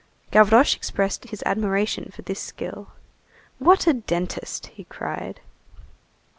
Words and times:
Gavroche 0.31 0.75
expressed 0.75 1.25
his 1.25 1.43
admiration 1.45 2.09
for 2.11 2.23
this 2.23 2.39
skill. 2.39 2.87
"What 3.59 3.85
a 3.85 3.93
dentist!" 3.93 4.65
he 4.73 4.85
cried. 4.85 5.41